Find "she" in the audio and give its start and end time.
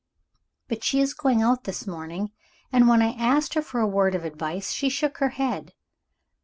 0.83-0.99, 4.71-4.89